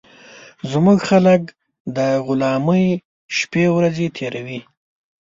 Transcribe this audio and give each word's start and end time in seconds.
زموږ 0.71 0.99
خلک 1.09 1.41
د 1.97 1.97
غلامۍ 2.25 2.85
شپې 3.37 3.65
ورځي 3.75 4.07
تېروي 4.15 4.59